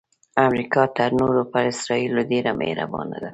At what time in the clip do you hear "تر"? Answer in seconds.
0.97-1.09